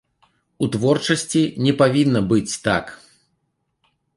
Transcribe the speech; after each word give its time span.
У 0.67 0.69
творчасці 0.75 1.41
не 1.67 1.73
павінна 1.81 2.21
быць 2.33 2.59
так. 2.69 2.85